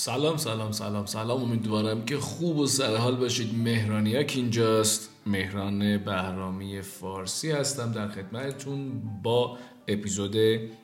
[0.00, 1.42] سلام سلام سلام سلام.
[1.42, 3.54] امیدوارم که خوب و سرحال باشید.
[3.54, 5.10] مهرانیک اینجاست.
[5.26, 7.92] مهران بهرامی فارسی هستم.
[7.92, 10.36] در خدمتتون با اپیزود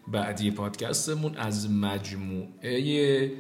[0.09, 3.33] بعدی پادکستمون از مجموعه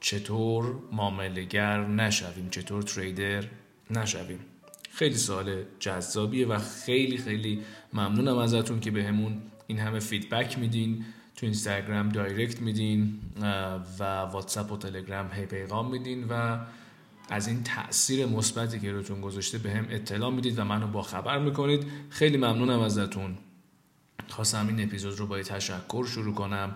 [0.00, 3.44] چطور معاملگر نشویم چطور تریدر
[3.90, 4.40] نشویم.
[4.92, 7.60] خیلی سوال جذابیه و خیلی خیلی
[7.92, 11.04] ممنونم ازتون که بهمون به این همه فیدبک میدین.
[11.38, 13.18] تو اینستاگرام دایرکت میدین
[13.98, 16.58] و واتساپ و تلگرام هی پیغام میدین و
[17.30, 21.86] از این تاثیر مثبتی که روتون گذاشته به اطلاع می‌دید و منو با خبر می‌کنید.
[22.10, 23.38] خیلی ممنونم ازتون.
[24.28, 26.74] خواستم این اپیزود رو با تشکر شروع کنم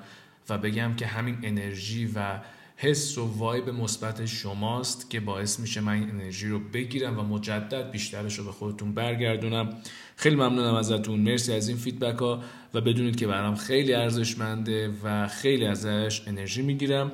[0.48, 2.38] و بگم که همین انرژی و
[2.82, 8.38] حس و وایب مثبت شماست که باعث میشه من انرژی رو بگیرم و مجدد بیشترش
[8.38, 9.77] رو به خودتون برگردونم.
[10.16, 11.20] خیلی ممنونم ازتون.
[11.20, 12.42] مرسی از این فیدبک ها
[12.74, 17.12] و بدونید که برام خیلی ارزشمنده و خیلی ازش انرژی می‌گیرم.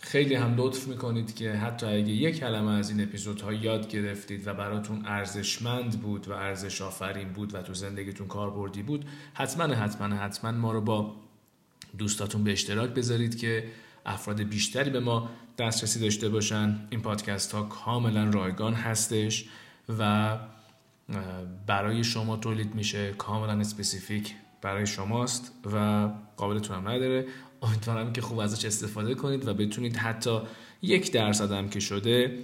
[0.00, 4.54] خیلی هم لطف می‌کنید که حتی اگه یک کلمه از این اپیزودها یاد گرفتید و
[4.54, 10.52] براتون ارزشمند بود و ارزش آفرین بود و تو زندگیتون کاربردی بود حتما حتما حتما
[10.52, 11.14] ما رو با
[11.98, 13.64] دوستاتون به اشتراک بذارید که
[14.04, 16.86] افراد بیشتری به ما دسترسی داشته باشن.
[16.90, 19.44] این پادکست ها کاملا رایگان هستش
[19.98, 20.38] و
[21.66, 23.12] برای شما تولید میشه.
[23.12, 27.26] کاملا اسپسیفیک برای شماست و قابلتون هم نداره.
[27.62, 30.40] امیدوارم که خوب ازش استفاده کنید و بتونید حتی
[30.82, 32.38] یک درصد هم که شده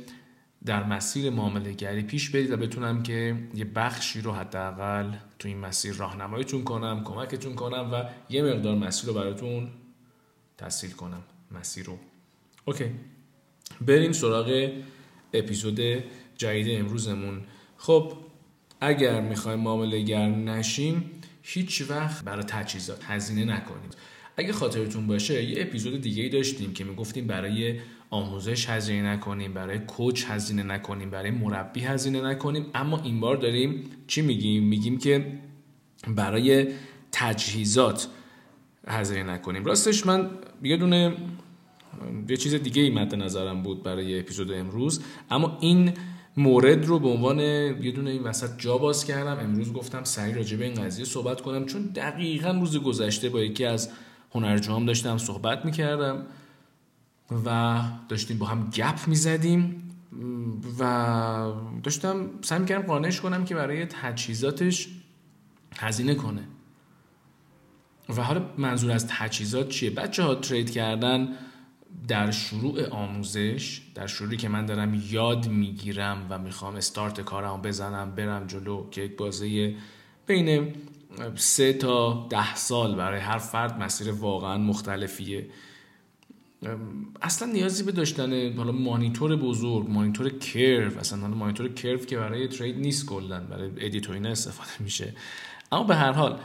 [0.64, 5.58] در مسیر معامله گری پیش برید و بتونم که یه بخشی رو حداقل تو این
[5.58, 9.69] مسیر راهنماییتون کنم کمکتون کنم و یه مقدار مسیر رو براتون
[10.58, 11.22] تسهیل کنم.
[11.50, 11.98] مسیر رو.
[12.64, 12.84] اوکی.
[13.80, 14.70] بریم سراغ
[15.32, 15.80] اپیزود
[16.36, 17.40] جدید امروزمون.
[17.76, 18.12] خب
[18.80, 21.10] اگر می‌خوایم معامله گر نشیم
[21.42, 23.94] هیچ وقت برای تجهیزات هزینه نکنید.
[24.36, 27.80] اگه خاطرتون باشه یه اپیزود دیگه ای داشتیم که می‌گفتیم برای
[28.10, 32.66] آموزش هزینه نکنیم برای کوچ هزینه نکنیم برای مربی هزینه نکنیم.
[32.75, 35.38] اما این بار داریم چی میگیم؟ میگیم که
[36.08, 36.69] برای
[37.12, 38.08] تجهیزات
[38.90, 39.64] هزینه نکنیم.
[39.64, 40.30] راستش من
[40.62, 41.16] یه دونه
[42.28, 45.92] یه چیز دیگه ای مد نظرم بود برای اپیزود امروز اما این
[46.36, 49.38] مورد رو به عنوان یه دونه این وسط جا باز کردم.
[49.38, 53.64] امروز گفتم سریع راجع به این قضیه صحبت کنم چون دقیقا روز گذشته با یکی
[53.64, 53.90] از
[54.34, 56.26] هنرجوام داشتم صحبت می‌کردم
[57.46, 59.92] و داشتیم با هم گپ می‌زدیم
[60.80, 61.52] و
[61.82, 64.88] داشتم سعی می‌کردم قانعش کنم که برای تجهیزاتش
[65.78, 66.42] هزینه کنه.
[68.16, 71.28] و حالا منظور از تجهیزات چیه؟ بچه ها ترید کردن
[72.09, 78.15] در شروع آموزش در شروعی که من دارم یاد می‌گیرم و می‌خوام استارت کارم بزنم
[78.15, 79.75] برم جلو که یک بازه
[80.26, 80.75] بین
[81.34, 85.47] سه تا ده سال برای هر فرد مسیر واقعا مختلفیه.
[87.22, 92.49] اصلا نیازی به داشتن حالا مانیتور بزرگ مانیتور کرو اصلا حالا مانیتور کرو که برای
[92.49, 95.15] ترید نیست کلا برای ادیت استفاده میشه.
[95.72, 96.41] اما به هر حال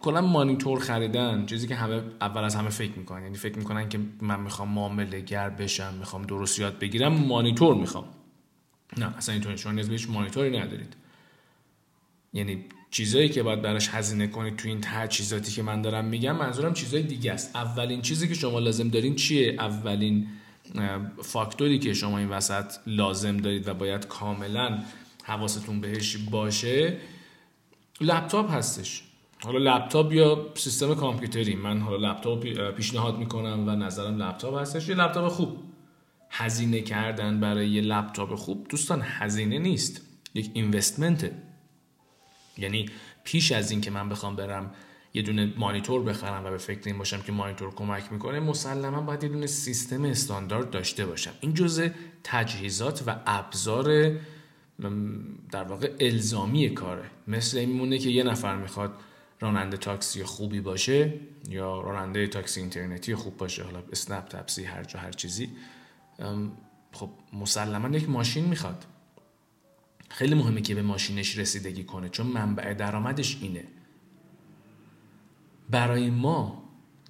[0.00, 3.22] کلا مانیتور خریدن چیزی که همه اول از همه فکر می‌کنن.
[3.22, 8.04] یعنی فکر می‌کنن که من می‌خوام معامله گر بشم می‌خوام درست یاد بگیرم مانیتور می‌خوام.
[8.98, 10.96] نه اصلا اینطوری شما نیاز هیچ مانیتوری ندارید.
[12.32, 16.74] یعنی چیزایی که باید براش هزینه کنید تو این تجهیزاتی که من دارم میگم منظورم
[16.74, 17.56] چیزای دیگه است.
[17.56, 20.26] اولین چیزی که شما لازم دارین چیه؟ اولین
[21.22, 24.82] فاکتوری که شما این وسط لازم دارید و باید کاملا
[25.24, 26.96] حواستون بهش باشه
[28.00, 29.02] لپتاپ هستش.
[29.44, 34.88] حالا لپتاپ یا سیستم کامپیوتری؟ من حالا لپتاپ پیشنهاد می‌کنم و نظرم لپتاپ هستش.
[34.88, 35.58] یه لپتاپ خوب.
[36.30, 40.00] هزینه کردن برای یه لپتاپ خوب دوستان هزینه نیست.
[40.34, 41.32] یک اینوستمنته
[42.58, 42.86] یعنی
[43.24, 44.70] پیش از این که من بخوام برم
[45.14, 49.22] یه دونه مانیتور بخرم و به فکر این باشم که مانیتور کمک می‌کنه مسلما باید
[49.22, 51.32] یه دونه سیستم استاندارد داشته باشم.
[51.40, 51.88] این جزء
[52.24, 54.12] تجهیزات و ابزار
[55.50, 57.10] در واقع الزامی کاره.
[57.28, 58.92] مثل این میمونه که یه نفر می‌خواد
[59.40, 61.12] راننده تاکسی خوبی باشه
[61.48, 65.50] یا راننده تاکسی اینترنتی خوب باشه حالا اسنپ تپسی هر جا هر چیزی.
[66.92, 68.84] خب مسلما یک ماشین می‌خواد.
[70.08, 73.64] خیلی مهمه که به ماشینش رسیدگی کنه چون منبع درآمدش اینه.
[75.70, 76.62] برای ما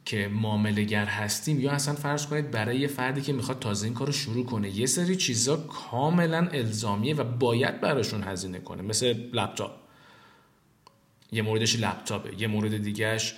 [0.04, 4.06] که معاملهگر هستیم یا اصلا فرض کنید برای یه فردی که می‌خواد تازه این کار
[4.06, 9.85] رو شروع کنه یه سری چیزا کاملا الزامیه و باید براشون هزینه کنه مثل لپتاپ.
[11.36, 12.40] یه موردش لپتاپه.
[12.40, 13.34] یه مورد دیگهش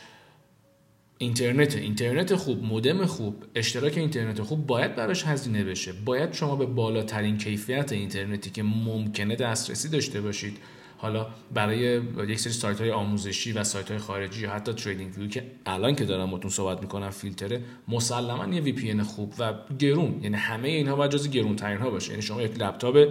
[1.18, 1.76] اینترنت.
[1.76, 5.92] اینترنت خوب مودم خوب اشتراک اینترنت خوب باید براش هزینه بشه.
[5.92, 10.58] باید شما به بالاترین کیفیت اینترنتی که ممکنه دسترسی داشته باشید.
[11.00, 15.42] حالا برای یک سری سایت های آموزشی و سایت های خارجی یا حتی TradingView که
[15.66, 20.20] الان که دارم باتون صحبت می‌کنم فیلتره مسلما یه وی خوب و گرون.
[20.22, 22.10] یعنی همه اینها باید جزو گرون ترین ها باشه.
[22.10, 23.08] یعنی شما یک لپتاپ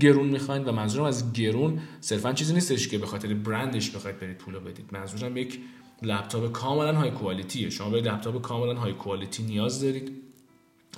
[0.00, 4.38] گرون می‌خواین و منظورم از گرون صرفا چیزی نیستش که به خاطر برندش بخواید برید
[4.38, 4.88] پول بدید.
[4.92, 5.60] منظورم یک
[6.02, 10.12] لپتاپ کاملا های کوالیتیه شما به لپتاپ کاملا های کوالیتی نیاز دارید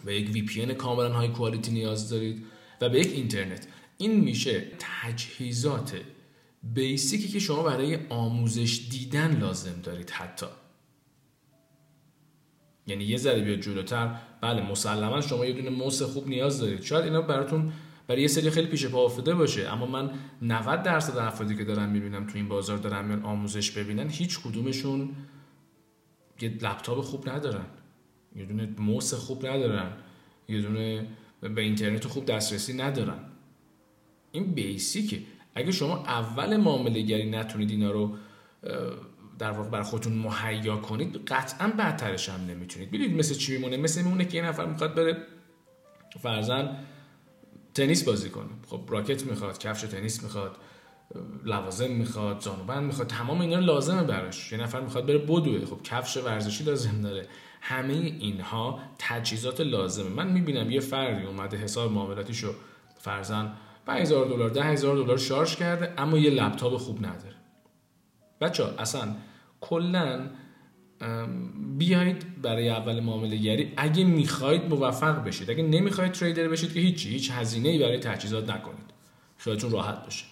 [0.06, 2.44] و یک وی پی کاملا های کوالیتی نیاز دارید
[2.80, 3.68] و به یک اینترنت.
[3.98, 6.00] این میشه تجهیزات
[6.62, 10.46] بیسیکی که شما برای آموزش دیدن لازم دارید حتی.
[12.86, 14.14] یعنی یه ذره بیاد جلوتر.
[14.40, 16.82] بله مسلما شما یه دونه موس خوب نیاز دارید.
[16.82, 17.72] شاید اینا براتون
[18.08, 19.68] برای یه سری خیلی پیش پا افتاده باشه.
[19.68, 20.10] اما من
[20.42, 25.10] 90 درصد افرادی که دارم می‌بینم تو این بازار دارن میان آموزش ببینن هیچ کدومشون
[26.40, 27.66] یه لپتاپ خوب ندارن.
[28.36, 29.92] یه دونه موس خوب ندارن.
[30.48, 31.06] یه دونه
[31.40, 33.18] به اینترنت خوب دسترسی ندارن.
[34.32, 35.22] این بیسیکه.
[35.54, 38.16] اگه شما اول معامله گری نتونید اینا رو
[39.38, 42.88] در واقع بر خودتون مهیا کنید قطعا بدترش هم نمی‌تونید.
[42.88, 45.16] ببینید مثل چی میمونه؟ مثل میمونه که یه نفر می‌خواد بره
[46.20, 46.76] فرزن
[47.78, 48.48] تنیس بازی کنه.
[48.66, 50.56] خب راکت می‌خواد کفش تنیس می‌خواد
[51.44, 54.52] لوازم می‌خواد زانوبند می‌خواد تمام اینا لازمه براش.
[54.52, 55.66] یه نفر می‌خواد بره بدوه.
[55.66, 57.26] خب کفش ورزشی لازم داره.
[57.60, 60.08] همه اینها تجهیزات لازمه.
[60.08, 62.54] من می‌بینم یه فردی اومده حساب معاملاتیشو
[62.98, 63.52] فرزن
[63.86, 67.34] 5000 دلار 10000 دلار شارژ کرده اما یه لپتاپ خوب نداره.
[68.40, 69.16] بچه ها اصلا
[69.60, 70.30] کلا
[71.78, 73.72] بیاید برای اول معامله گری.
[73.76, 75.50] اگه می‌خواید موفق بشید.
[75.50, 78.88] اگه نمی‌خواید تریدر بشید که هیچی هیچ هزینه ای برای تجهیزات نکنید.
[79.36, 80.24] خیالتون راحت باشه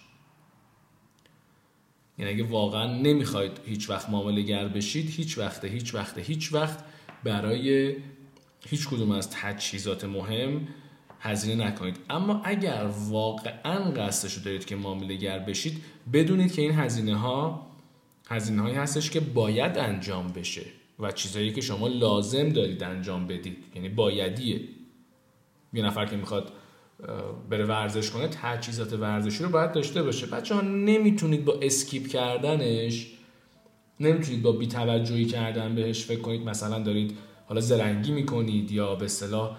[2.19, 6.79] یعنی اگه واقعا نمی‌خواید هیچ وقت معامله گر بشید هیچ وقت هیچ وقت هیچ وقت
[7.25, 7.97] برای
[8.67, 10.69] هیچ کدوم از تجهیزات مهم
[11.21, 11.97] هزینه نکنید.
[12.11, 15.83] اما اگر واقعا قصدش رو دارید که معامله گر بشید
[16.13, 17.67] بدونید که این هزینه ها
[18.29, 20.63] هزینه هایی هستش که باید انجام بشه
[20.99, 23.65] و چیزهایی که شما لازم دارید انجام بدید.
[23.75, 24.61] یعنی بایدیه.
[25.73, 26.53] یه نفر که می‌خواد
[27.51, 30.27] بره ورزش کنه تجهیزات ورزشی رو باید داشته باشه.
[30.27, 33.13] بچه ها نمی‌تونید با اسکیپ کردنش
[34.01, 36.43] نمی‌تونید با بیتوجهی کردن بهش فکر کنید.
[36.43, 39.57] مثلا دارید حالا زرنگی می‌کنید یا به صلاح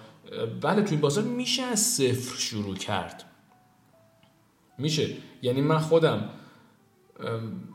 [0.60, 3.24] بله توی بازار میشه از صفر شروع کرد.
[4.78, 5.08] میشه.
[5.42, 6.30] یعنی من خودم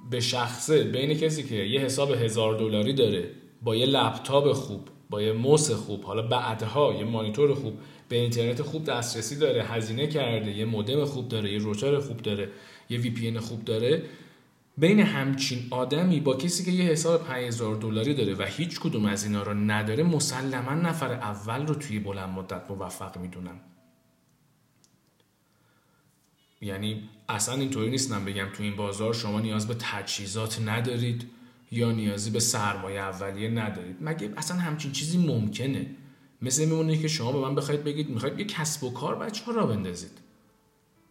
[0.09, 3.29] به شخصه بین کسی که یه حساب هزار دلاری داره
[3.61, 7.73] با یه لپتاپ خوب با یه موس خوب حالا بعدها یه مانیتور خوب
[8.09, 12.49] به اینترنت خوب دسترسی داره هزینه کرده یه مودم خوب داره یه روتر خوب داره
[12.89, 14.03] یه وی پی خوب داره.
[14.77, 19.23] بین همچین آدمی با کسی که یه حساب 5000 دلاری داره و هیچ کدوم از
[19.23, 23.59] اینا رو نداره مسلما نفر اول رو توی بلند مدت موفق می‌دونم.
[26.63, 31.29] یعنی اصلا اینطوری نیستم بگم تو این بازار شما نیاز به تجهیزات ندارید
[31.71, 33.97] یا نیازی به سرمایه اولیه ندارید.
[34.01, 35.95] مگه اصلا همچین چیزی ممکنه؟
[36.41, 39.51] مثل میمونه که شما به من بخواید بگید می‌خواید یه کسب و کار بچه ها
[39.51, 40.17] را بندازید.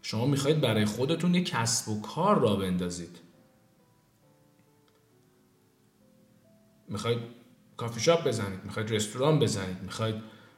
[0.02, 3.19] شما می‌خواید برای خودتون یه کسب و کار را بندازید.
[6.88, 7.19] می‌خواید
[7.76, 10.14] کافی شاپ بزنید می‌خواید رستوران بزنید می‌خواید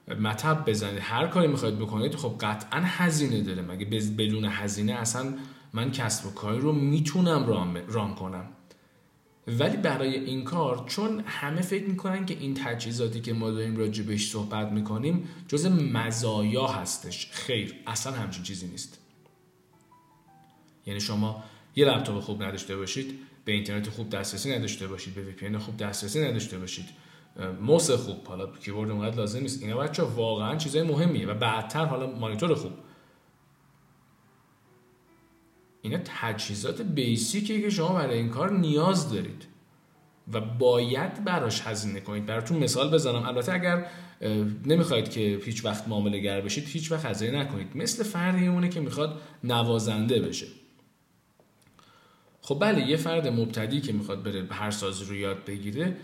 [0.09, 1.01] مطب بزنید.
[1.03, 3.62] هر کاری می‌خواید بکنید خب قطعا هزینه داره.
[3.62, 3.85] مگه
[4.19, 5.35] بدون هزینه اصلا
[5.73, 7.47] من کسب و کاری رو می‌تونم
[7.89, 8.49] رام کنم؟
[9.47, 14.02] ولی برای این کار چون همه فکر می‌کنن که این تجهیزاتی که ما داریم راجع
[14.02, 17.31] بهش صحبت می‌کنیم جز مزایا هستش.
[17.33, 18.99] خیر اصلا همچین چیزی نیست.
[20.87, 21.45] یعنی شما
[21.76, 26.25] یه لپتاپ خوب نداشته باشید به اینترنت خوب دسترسی نداشته باشید به وی خوب دسترسی
[26.25, 26.87] نداشته باشید.
[27.61, 28.26] موس خوب.
[28.26, 29.62] حالا کیبورد اونقدر لازم نیست.
[29.62, 32.73] اینا بچه واقعا چیزای مهمیه و بعدتر حالا مانیتور خوب.
[35.83, 39.47] اینا تجهیزات بیسیکی که شما برای این کار نیاز دارید
[40.33, 42.26] و باید براش هزینه کنید.
[42.26, 43.23] براتون مثال بزنم.
[43.23, 43.87] البته اگر
[44.67, 47.76] نمی‌خواید که هیچ وقت معامله گر بشید هیچ وقت هزینه نکنید.
[47.76, 50.47] مثل فردی اونه که می‌خواد نوازنده بشه.
[52.41, 55.97] خب بله یه فرد مبتدی که می‌خواد بره هر سازی رو یاد بگیره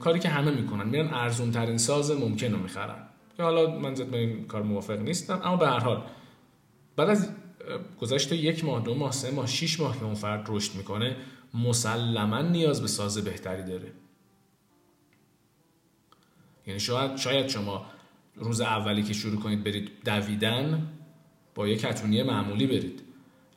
[0.00, 0.88] کاری که همه می‌کنن.
[0.88, 3.06] میرن ارزون ترین ساز ممکن رو می‌خرن.
[3.36, 6.02] که حالا من زد این کار موافق نیستم اما به هر حال
[6.96, 7.28] بعد از
[8.00, 11.16] گذشته یک ماه دو ماه سه ماه شیش ماه که اون فرد رشد می‌کنه
[11.54, 13.92] مسلما نیاز به ساز بهتری داره.
[16.66, 17.86] یعنی شاید شاید شما
[18.36, 20.88] روز اولی که شروع کنید برید دویدن
[21.54, 23.02] با یک کتونی معمولی برید.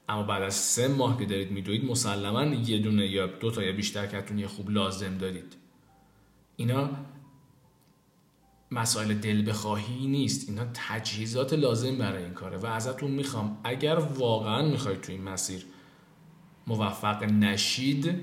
[0.10, 3.72] اما بعد از سه ماه که دارید میدوید مسلما یه دونه یا دو تا یا
[3.72, 5.56] بیشتر کتونی خوب لازم دارید.
[6.56, 6.90] اینا
[8.72, 10.50] مسائل دل بخواهی نیست.
[10.50, 13.58] اینا تجهیزات لازم برای این کاره و ازتون می‌خوام.
[13.64, 15.66] اگر واقعا می‌خواید تو این مسیر
[16.68, 18.16] موفق نشید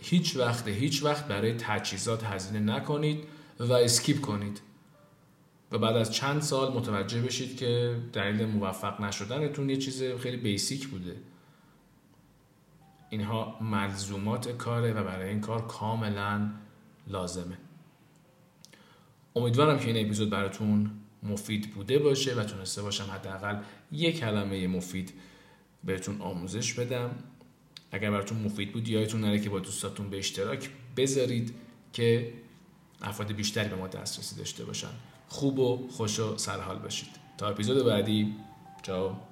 [0.00, 3.24] هیچ وقت هیچ وقت برای تجهیزات هزینه نکنید
[3.60, 4.60] و اسکیپ کنید.
[5.72, 10.88] و بعد از چند سال متوجه بشید که دلیل موفق نشدنتون یه چیز خیلی بیسیک
[10.88, 11.16] بوده.
[13.10, 16.50] اینها ملزومات کاره و برای این کار کاملا
[17.08, 17.58] لازمه.
[19.36, 20.90] امیدوارم که این اپیزود براتون
[21.22, 23.62] مفید بوده باشه و تونسته باشم حداقل
[23.92, 25.12] یک کلمه مفید
[25.84, 27.10] بهتون آموزش بدم.
[27.92, 31.54] اگر براتون مفید بود یادتون نره که با دوستاتون به اشتراک بذارید
[31.92, 32.32] که
[33.02, 34.88] افراد بیشتری به ما دسترسی داشته باشن.
[35.28, 37.08] خوب و خوش و سرحال باشید.
[37.38, 38.34] تا اپیزود بعدی.
[38.82, 39.27] چاو.